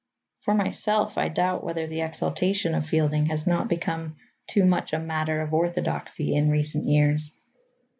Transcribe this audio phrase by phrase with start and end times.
[0.39, 4.15] For myself, I doubt whether the exaltation of Fielding has not become
[4.47, 7.29] too much a matter of orthodoxy in recent years.